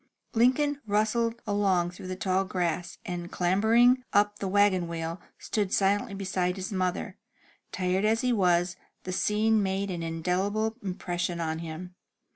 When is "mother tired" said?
6.73-8.03